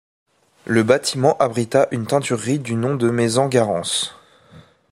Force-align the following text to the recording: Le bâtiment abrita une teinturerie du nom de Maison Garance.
Le 0.65 0.81
bâtiment 0.81 1.37
abrita 1.37 1.87
une 1.91 2.07
teinturerie 2.07 2.57
du 2.57 2.73
nom 2.73 2.95
de 2.95 3.11
Maison 3.11 3.45
Garance. 3.47 4.15